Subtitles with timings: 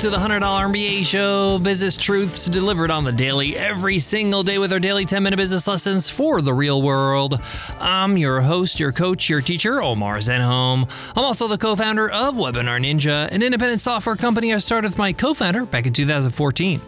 [0.00, 4.72] to the $100 MBA show, business truths delivered on the daily every single day with
[4.72, 7.38] our daily 10 minute business lessons for the real world.
[7.78, 10.88] I'm your host, your coach, your teacher, Omar Zenhom.
[11.14, 14.96] I'm also the co founder of Webinar Ninja, an independent software company I started with
[14.96, 16.80] my co founder back in 2014.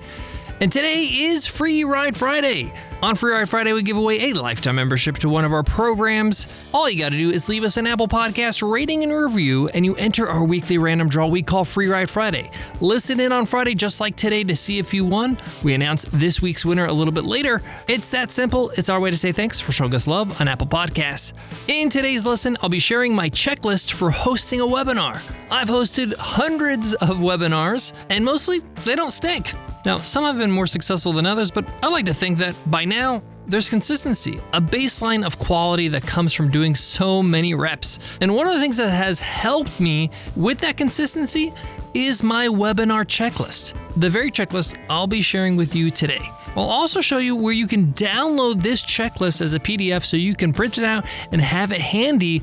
[0.60, 2.72] And today is Free Ride Friday.
[3.02, 6.46] On Free Ride Friday, we give away a lifetime membership to one of our programs.
[6.72, 9.84] All you got to do is leave us an Apple Podcast rating and review, and
[9.84, 12.48] you enter our weekly random draw we call Free Ride Friday.
[12.80, 15.36] Listen in on Friday, just like today, to see if you won.
[15.64, 17.60] We announce this week's winner a little bit later.
[17.88, 18.70] It's that simple.
[18.78, 21.32] It's our way to say thanks for showing us love on Apple Podcasts.
[21.66, 25.20] In today's lesson, I'll be sharing my checklist for hosting a webinar.
[25.50, 29.54] I've hosted hundreds of webinars, and mostly they don't stink.
[29.84, 32.84] Now, some have been more successful than others, but I like to think that by
[32.84, 37.98] now, there's consistency, a baseline of quality that comes from doing so many reps.
[38.20, 41.52] And one of the things that has helped me with that consistency
[41.94, 46.22] is my webinar checklist, the very checklist I'll be sharing with you today.
[46.54, 50.34] I'll also show you where you can download this checklist as a PDF so you
[50.34, 52.42] can print it out and have it handy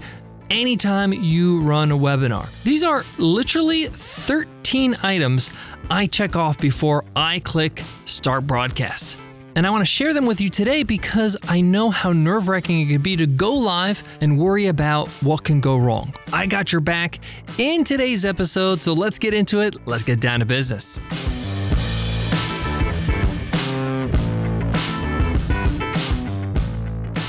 [0.49, 2.47] anytime you run a webinar.
[2.63, 5.51] These are literally 13 items
[5.89, 9.17] I check off before I click start broadcast.
[9.55, 12.81] And I want to share them with you today because I know how nerve wracking
[12.81, 16.13] it could be to go live and worry about what can go wrong.
[16.31, 17.19] I got your back
[17.57, 19.75] in today's episode, so let's get into it.
[19.85, 20.99] Let's get down to business.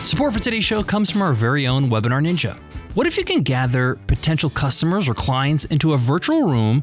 [0.08, 2.58] Support for today's show comes from our very own Webinar Ninja.
[2.94, 6.82] What if you can gather potential customers or clients into a virtual room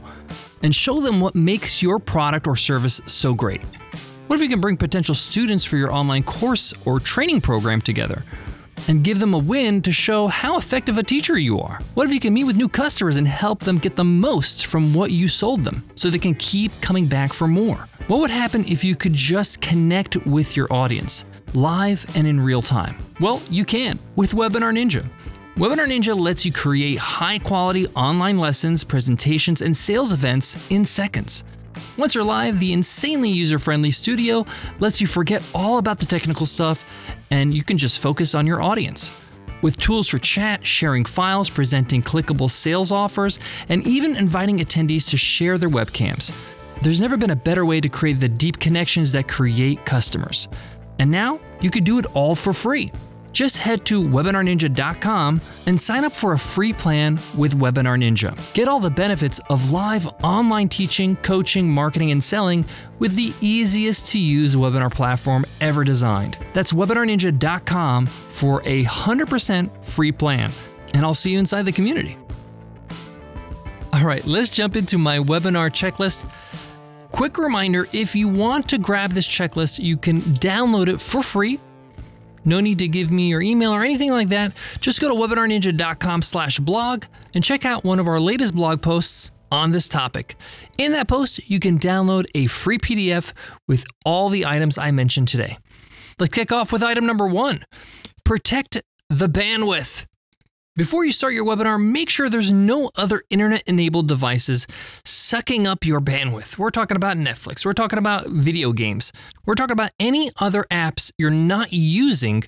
[0.64, 3.62] and show them what makes your product or service so great?
[4.28, 8.24] What if you can bring potential students for your online course or training program together
[8.88, 11.82] and give them a win to show how effective a teacher you are?
[11.96, 14.94] What if you can meet with new customers and help them get the most from
[14.94, 17.86] what you sold them so they can keep coming back for more?
[18.08, 22.62] What would happen if you could just connect with your audience, live and in real
[22.62, 22.98] time?
[23.20, 25.06] Well, you can with Webinar Ninja.
[25.58, 31.44] Webinar Ninja lets you create high quality online lessons, presentations, and sales events in seconds.
[31.98, 34.46] Once you're live, the insanely user friendly studio
[34.78, 36.86] lets you forget all about the technical stuff
[37.32, 39.20] and you can just focus on your audience.
[39.64, 45.18] With tools for chat, sharing files, presenting clickable sales offers, and even inviting attendees to
[45.18, 46.40] share their webcams.
[46.84, 50.50] There's never been a better way to create the deep connections that create customers.
[51.00, 52.92] And now you could do it all for free
[53.38, 58.34] just head to webinarninja.com and sign up for a free plan with Webinar Ninja.
[58.56, 62.66] Get all the benefits of live online teaching, coaching, marketing, and selling
[62.98, 66.36] with the easiest to use webinar platform ever designed.
[66.54, 70.52] That's webinarninja.com for a 100% free plan.
[70.96, 72.18] And I'll see you inside the community.
[73.94, 76.28] All right, let's jump into my webinar checklist.
[77.12, 81.60] Quick reminder if you want to grab this checklist, you can download it for free
[82.46, 84.54] no need to give me your email or anything like that.
[84.80, 89.32] Just go to webinarninja.com slash blog and check out one of our latest blog posts
[89.52, 90.36] on this topic.
[90.78, 93.34] In that post, you can download a free PDF
[93.68, 95.58] with all the items I mentioned today.
[96.20, 97.64] Let's kick off with item number one
[98.24, 100.06] protect the bandwidth.
[100.78, 104.68] Before you start your webinar, make sure there's no other internet enabled devices
[105.04, 106.60] sucking up your bandwidth.
[106.60, 109.12] We're talking about Netflix, we're talking about video games,
[109.48, 112.44] we're talking about any other apps you're not using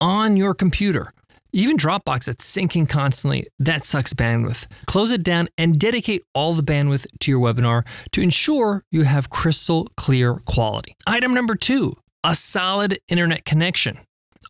[0.00, 1.10] on your computer.
[1.52, 4.66] Even Dropbox that's syncing constantly, that sucks bandwidth.
[4.86, 9.28] Close it down and dedicate all the bandwidth to your webinar to ensure you have
[9.28, 10.96] crystal clear quality.
[11.06, 13.98] Item number two a solid internet connection.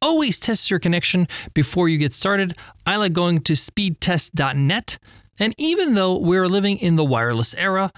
[0.03, 2.57] Always test your connection before you get started.
[2.87, 4.99] I like going to speedtest.net.
[5.39, 7.93] And even though we're living in the wireless era,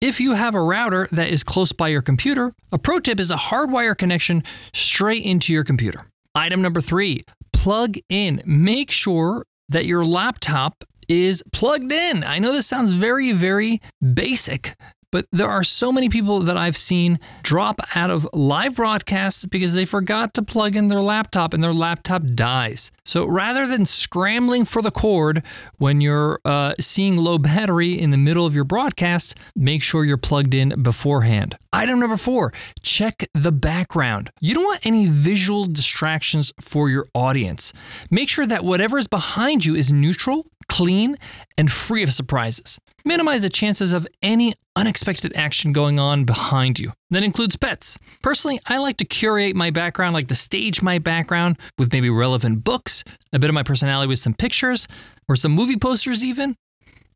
[0.00, 3.30] if you have a router that is close by your computer, a pro tip is
[3.30, 6.06] a hardwire connection straight into your computer.
[6.34, 8.42] Item number three plug in.
[8.46, 12.24] Make sure that your laptop is plugged in.
[12.24, 13.82] I know this sounds very, very
[14.14, 14.76] basic,
[15.10, 19.74] but there are so many people that I've seen drop out of live broadcasts because
[19.74, 22.90] they forgot to plug in their laptop and their laptop dies.
[23.04, 25.42] So rather than scrambling for the cord
[25.78, 30.16] when you're uh, seeing low battery in the middle of your broadcast, make sure you're
[30.16, 31.56] plugged in beforehand.
[31.72, 32.52] Item number four
[32.82, 34.30] check the background.
[34.40, 37.72] You don't want any visual distractions for your audience.
[38.10, 41.16] Make sure that whatever is behind you is neutral, clean,
[41.58, 42.78] and free of surprises.
[43.04, 46.92] Minimize the chances of any unexpected action going on behind you.
[47.10, 47.98] That includes pets.
[48.22, 52.64] Personally, I like to curate my background, like to stage my background with maybe relevant
[52.64, 54.86] books, a bit of my personality with some pictures,
[55.28, 56.56] or some movie posters, even.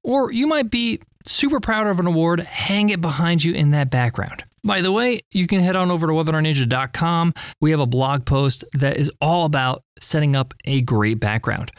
[0.02, 3.88] Or you might be super proud of an award, hang it behind you in that
[3.88, 4.44] background.
[4.64, 7.34] By the way, you can head on over to webinarninja.com.
[7.60, 11.70] We have a blog post that is all about setting up a great background.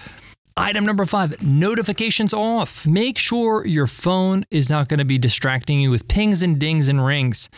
[0.57, 2.87] Item number five notifications off.
[2.87, 6.87] Make sure your phone is not going to be distracting you with pings and dings
[6.87, 7.49] and rings.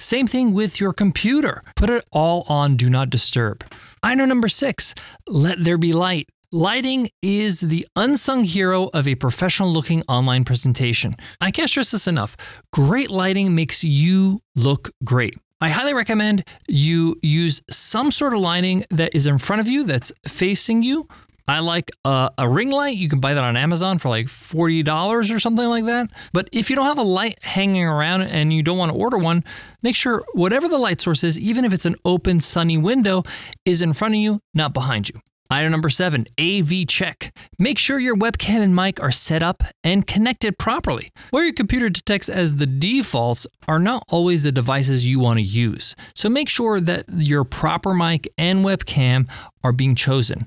[0.00, 1.62] Same thing with your computer.
[1.76, 3.64] Put it all on do not disturb.
[4.02, 4.92] Item number six
[5.28, 6.28] let there be light.
[6.50, 11.14] Lighting is the unsung hero of a professional looking online presentation.
[11.40, 12.36] I can't stress this enough.
[12.72, 15.38] Great lighting makes you look great.
[15.60, 19.84] I highly recommend you use some sort of lighting that is in front of you,
[19.84, 21.06] that's facing you.
[21.48, 22.96] I like a, a, ring light.
[22.96, 26.10] You can buy that on Amazon for like $40 or something like that.
[26.32, 29.18] But if you don't have a light hanging around and you don't want to order
[29.18, 29.44] one,
[29.82, 33.24] make sure whatever the light source is, even if it's an open, sunny window,
[33.64, 35.20] is in front of you, not behind you.
[35.52, 37.36] Item number seven, AV check.
[37.58, 41.12] Make sure your webcam and mic are set up and connected properly.
[41.28, 45.42] Where your computer detects as the defaults are not always the devices you want to
[45.42, 45.94] use.
[46.14, 49.28] So make sure that your proper mic and webcam
[49.62, 50.46] are being chosen.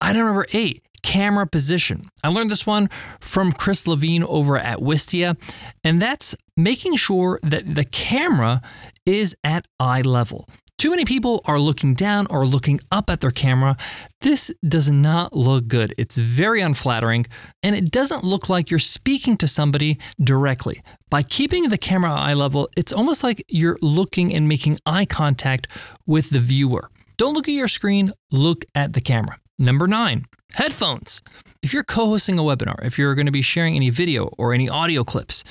[0.00, 2.02] Item number eight, camera position.
[2.22, 2.90] I learned this one
[3.20, 5.36] from Chris Lavigne over at Wistia,
[5.84, 8.60] and that's making sure that the camera
[9.06, 10.48] is at eye level.
[10.78, 13.78] Too many people are looking down or looking up at their camera.
[14.20, 15.94] This does not look good.
[15.96, 17.26] It's very unflattering,
[17.62, 20.82] and it doesn't look like you're speaking to somebody directly.
[21.08, 25.66] By keeping the camera eye level, it's almost like you're looking and making eye contact
[26.04, 26.90] with the viewer.
[27.16, 29.38] Don't look at your screen, look at the camera.
[29.58, 31.22] Number nine, headphones.
[31.62, 34.52] If you're co hosting a webinar, if you're going to be sharing any video or
[34.52, 35.44] any audio clips,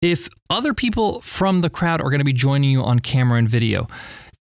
[0.00, 3.48] if other people from the crowd are going to be joining you on camera and
[3.48, 3.88] video,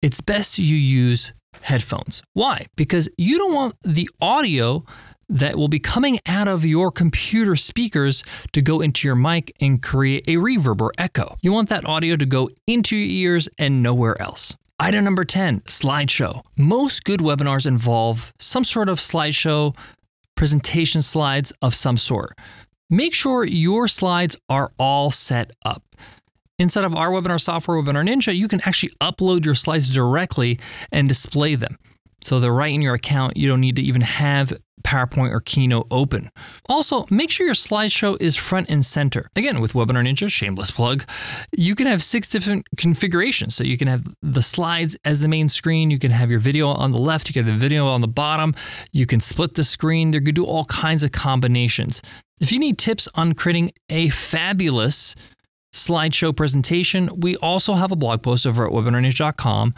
[0.02, 1.32] it's best you use
[1.62, 2.22] headphones.
[2.34, 2.66] Why?
[2.76, 4.84] Because you don't want the audio
[5.30, 9.82] that will be coming out of your computer speakers to go into your mic and
[9.82, 11.38] create a reverb or echo.
[11.42, 14.58] You want that audio to go into your ears and nowhere else.
[14.84, 16.44] Item number 10 slideshow.
[16.58, 19.74] Most good webinars involve some sort of slideshow,
[20.36, 22.38] presentation slides of some sort.
[22.90, 25.84] Make sure your slides are all set up.
[26.60, 30.60] Inside of our webinar software, Webinar Ninja, you can actually upload your slides directly
[30.92, 31.78] and display them.
[32.24, 33.38] So they're right in your account.
[33.38, 34.54] You don't need to even have
[34.84, 36.30] PowerPoint or Keynote open.
[36.68, 39.30] Also, make sure your slideshow is front and center.
[39.36, 41.06] Again, with Webinar Ninja, shameless plug,
[41.52, 43.56] you can have six different configurations.
[43.56, 46.68] So you can have the slides as the main screen, you can have your video
[46.68, 48.54] on the left, you can have the video on the bottom,
[48.92, 50.12] you can split the screen.
[50.12, 52.02] Going to do all kinds of combinations.
[52.40, 55.16] If you need tips on creating a fabulous
[55.74, 59.74] slideshow presentation, we also have a blog post over at webinarninja.com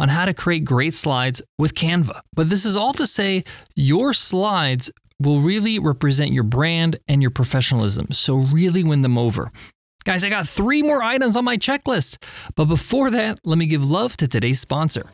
[0.00, 2.22] on how to create great slides with Canva.
[2.34, 3.44] But this is all to say
[3.76, 8.08] your slides will really represent your brand and your professionalism.
[8.10, 9.52] So, really win them over.
[10.04, 12.16] Guys, I got three more items on my checklist.
[12.56, 15.10] But before that, let me give love to today's sponsor.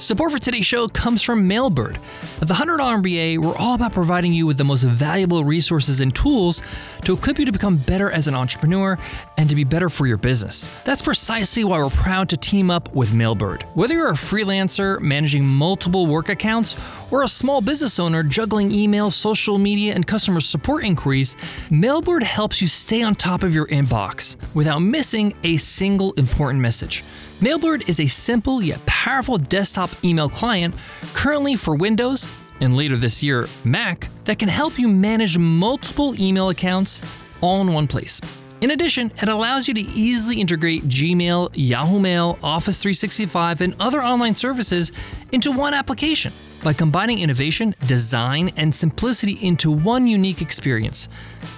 [0.00, 1.96] Support for today's show comes from Mailbird.
[2.40, 6.14] At the $100 MBA, we're all about providing you with the most valuable resources and
[6.14, 6.62] tools
[7.04, 8.98] to equip you to become better as an entrepreneur
[9.36, 10.74] and to be better for your business.
[10.84, 13.64] That's precisely why we're proud to team up with Mailbird.
[13.74, 16.76] Whether you're a freelancer managing multiple work accounts
[17.10, 21.36] or a small business owner juggling email, social media, and customer support inquiries,
[21.70, 27.04] Mailbird helps you stay on top of your inbox without missing a single important message.
[27.40, 30.74] Mailbird is a simple yet powerful desktop email client
[31.14, 32.28] currently for Windows
[32.60, 37.00] and later this year Mac that can help you manage multiple email accounts
[37.40, 38.20] all in one place.
[38.60, 44.02] In addition, it allows you to easily integrate Gmail, Yahoo Mail, Office 365, and other
[44.02, 44.92] online services
[45.32, 46.30] into one application
[46.62, 51.08] by combining innovation, design, and simplicity into one unique experience.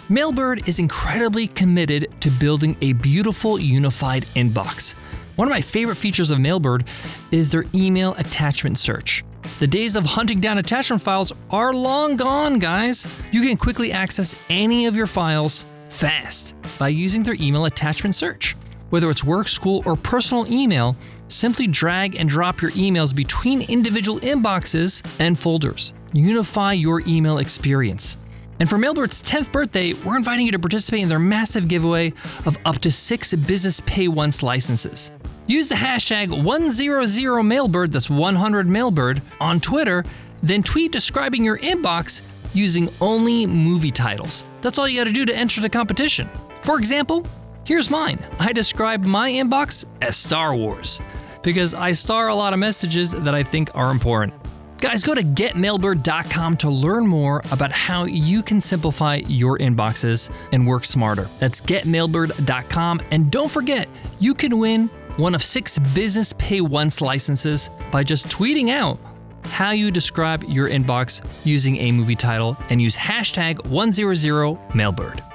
[0.09, 4.93] Mailbird is incredibly committed to building a beautiful unified inbox.
[5.35, 6.87] One of my favorite features of Mailbird
[7.33, 9.25] is their email attachment search.
[9.59, 13.21] The days of hunting down attachment files are long gone, guys.
[13.33, 18.57] You can quickly access any of your files fast by using their email attachment search.
[18.91, 20.97] Whether it's work, school, or personal email,
[21.29, 25.93] simply drag and drop your emails between individual inboxes and folders.
[26.13, 28.19] Unify your email experience.
[28.61, 32.13] And for Mailbird's 10th birthday, we're inviting you to participate in their massive giveaway
[32.47, 35.11] of up to six Business Pay Once licenses.
[35.47, 40.05] Use the hashtag 100mailbird, that's 100 mailbird, on Twitter,
[40.43, 42.21] then tweet describing your inbox
[42.55, 44.45] using only movie titles.
[44.61, 46.29] That's all you gotta do to enter the competition.
[46.63, 47.27] For example,
[47.65, 48.19] here's mine.
[48.39, 51.01] I describe my inbox as Star Wars
[51.43, 54.35] because I star a lot of messages that I think are important.
[54.79, 60.67] Guys, go to getmailbird.com to learn more about how you can simplify your inboxes and
[60.67, 61.29] work smarter.
[61.39, 63.03] That's getmailbird.com.
[63.13, 63.89] And don't forget,
[64.19, 68.99] you can win one of six Business Pay Once licenses by just tweeting out
[69.45, 75.32] how you describe your inbox using a movie title and use hashtag 100mailbird.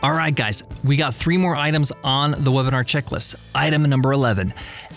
[0.00, 3.34] All right, guys, we got three more items on the webinar checklist.
[3.52, 4.54] Item number 11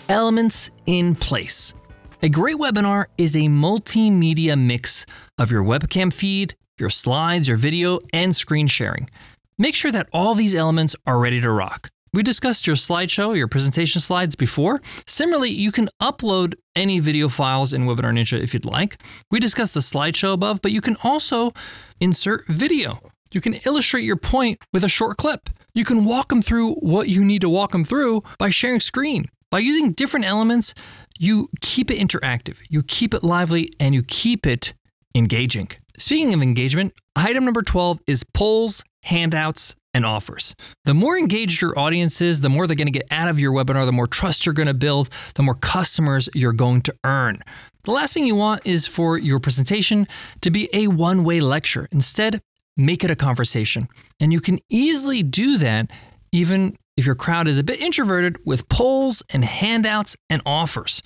[0.08, 1.74] Elements in Place.
[2.22, 5.04] A great webinar is a multimedia mix
[5.38, 9.10] of your webcam feed, your slides, your video, and screen sharing.
[9.58, 11.88] Make sure that all these elements are ready to rock.
[12.12, 14.80] We discussed your slideshow, your presentation slides before.
[15.08, 19.02] Similarly, you can upload any video files in Webinar Ninja if you'd like.
[19.32, 21.52] We discussed the slideshow above, but you can also
[21.98, 23.11] insert video.
[23.32, 25.48] You can illustrate your point with a short clip.
[25.74, 29.26] You can walk them through what you need to walk them through by sharing screen.
[29.50, 30.74] By using different elements,
[31.18, 34.74] you keep it interactive, you keep it lively, and you keep it
[35.14, 35.70] engaging.
[35.98, 40.54] Speaking of engagement, item number 12 is polls, handouts, and offers.
[40.84, 43.52] The more engaged your audience is, the more they're going to get out of your
[43.52, 47.42] webinar, the more trust you're going to build, the more customers you're going to earn.
[47.84, 50.06] The last thing you want is for your presentation
[50.40, 51.88] to be a one way lecture.
[51.92, 52.40] Instead,
[52.76, 53.88] make it a conversation.
[54.20, 55.90] And you can easily do that
[56.32, 61.02] even if your crowd is a bit introverted with polls and handouts and offers.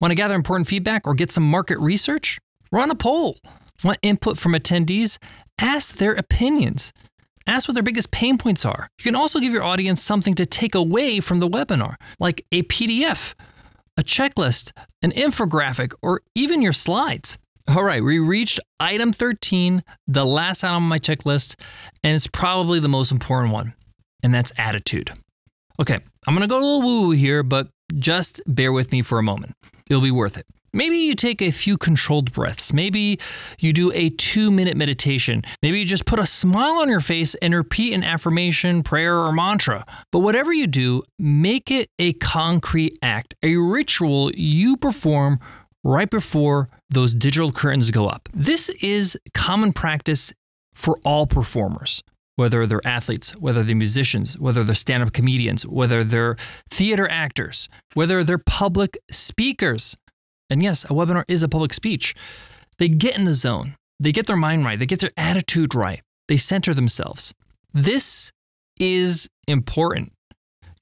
[0.00, 2.38] Want to gather important feedback or get some market research?
[2.70, 3.38] Run a poll.
[3.82, 5.18] Want input from attendees?
[5.58, 6.92] Ask their opinions.
[7.46, 8.88] Ask what their biggest pain points are.
[8.98, 12.64] You can also give your audience something to take away from the webinar, like a
[12.64, 13.34] PDF,
[13.96, 17.38] a checklist, an infographic, or even your slides.
[17.68, 21.56] All right, we reached item 13, the last item on my checklist,
[22.04, 23.74] and it's probably the most important one,
[24.22, 25.10] and that's attitude.
[25.80, 29.18] Okay, I'm gonna go a little woo woo here, but just bear with me for
[29.18, 29.54] a moment.
[29.90, 30.46] It'll be worth it.
[30.72, 32.72] Maybe you take a few controlled breaths.
[32.72, 33.18] Maybe
[33.58, 35.42] you do a two minute meditation.
[35.60, 39.32] Maybe you just put a smile on your face and repeat an affirmation, prayer, or
[39.32, 39.84] mantra.
[40.12, 45.40] But whatever you do, make it a concrete act, a ritual you perform
[45.86, 48.28] right before those digital curtains go up.
[48.34, 50.32] This is common practice
[50.74, 52.02] for all performers
[52.36, 56.36] whether they're athletes, whether they're musicians, whether they're stand up comedians, whether they're
[56.70, 59.96] theater actors, whether they're public speakers.
[60.50, 62.14] And yes, a webinar is a public speech.
[62.78, 66.02] They get in the zone, they get their mind right, they get their attitude right,
[66.28, 67.32] they center themselves.
[67.72, 68.32] This
[68.78, 70.12] is important.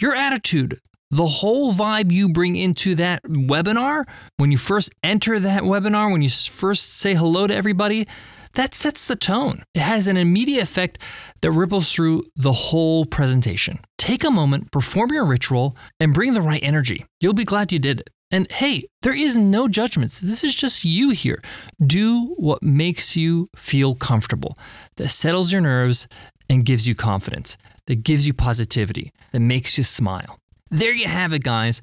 [0.00, 0.80] Your attitude,
[1.14, 4.04] the whole vibe you bring into that webinar,
[4.36, 8.08] when you first enter that webinar, when you first say hello to everybody,
[8.54, 9.62] that sets the tone.
[9.74, 10.98] It has an immediate effect
[11.40, 13.78] that ripples through the whole presentation.
[13.96, 17.06] Take a moment, perform your ritual, and bring the right energy.
[17.20, 18.10] You'll be glad you did it.
[18.32, 20.18] And hey, there is no judgments.
[20.18, 21.40] This is just you here.
[21.80, 24.56] Do what makes you feel comfortable,
[24.96, 26.08] that settles your nerves
[26.48, 27.56] and gives you confidence,
[27.86, 30.40] that gives you positivity, that makes you smile.
[30.70, 31.82] There you have it, guys.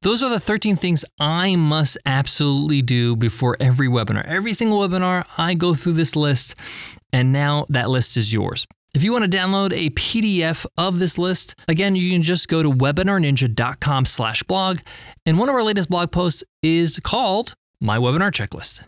[0.00, 4.24] Those are the 13 things I must absolutely do before every webinar.
[4.26, 6.56] Every single webinar, I go through this list,
[7.12, 8.66] and now that list is yours.
[8.94, 12.62] If you want to download a PDF of this list, again, you can just go
[12.62, 14.80] to webinarninja.com slash blog.
[15.24, 18.82] And one of our latest blog posts is called My Webinar Checklist.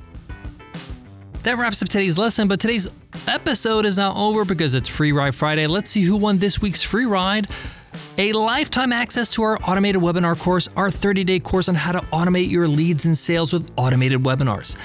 [1.44, 2.88] That wraps up today's lesson, but today's
[3.28, 5.66] episode is not over because it's Free Ride Friday.
[5.66, 7.48] Let's see who won this week's free ride
[8.18, 12.00] a lifetime access to our automated webinar course, our 30 day course on how to
[12.12, 14.76] automate your leads and sales with automated webinars.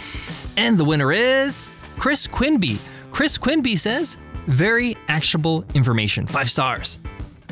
[0.57, 2.77] And the winner is Chris Quinby.
[3.11, 6.99] Chris Quinby says, very actionable information, five stars.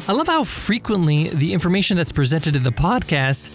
[0.08, 3.52] I love how frequently the information that's presented in the podcast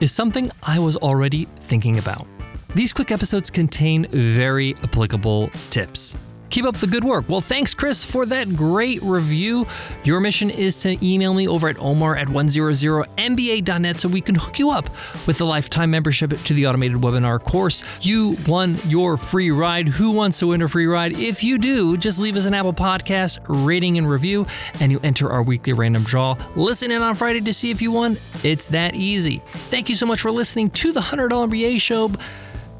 [0.00, 2.26] is something I was already thinking about.
[2.74, 6.16] These quick episodes contain very applicable tips.
[6.54, 7.28] Keep up the good work.
[7.28, 9.66] Well, thanks, Chris, for that great review.
[10.04, 14.60] Your mission is to email me over at omar at 100mba.net so we can hook
[14.60, 14.88] you up
[15.26, 17.82] with a lifetime membership to the automated webinar course.
[18.02, 19.88] You won your free ride.
[19.88, 21.18] Who wants to win a free ride?
[21.18, 24.46] If you do, just leave us an Apple Podcast rating and review,
[24.78, 26.36] and you enter our weekly random draw.
[26.54, 28.16] Listen in on Friday to see if you won.
[28.44, 29.42] It's that easy.
[29.54, 32.12] Thank you so much for listening to the $100 MBA show.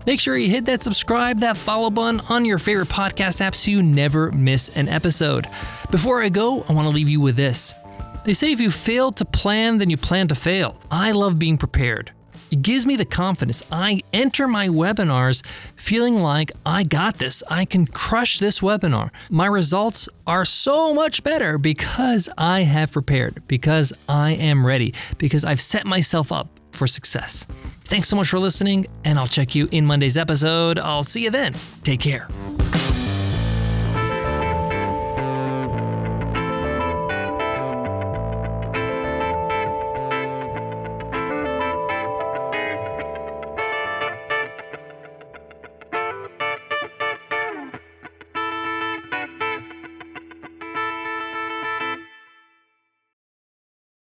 [0.06, 3.70] Make sure you hit that subscribe, that follow button on your favorite podcast app so
[3.70, 5.48] you never miss an episode.
[5.90, 7.74] Before I go, I want to leave you with this.
[8.24, 10.78] They say if you fail to plan, then you plan to fail.
[10.90, 12.12] I love being prepared.
[12.50, 13.64] It gives me the confidence.
[13.72, 15.44] I enter my webinars
[15.74, 17.42] feeling like I got this.
[17.50, 19.10] I can crush this webinar.
[19.30, 25.44] My results are so much better because I have prepared, because I am ready, because
[25.44, 27.46] I've set myself up for success.
[27.84, 30.78] Thanks so much for listening, and I'll check you in Monday's episode.
[30.78, 31.54] I'll see you then.
[31.82, 32.28] Take care.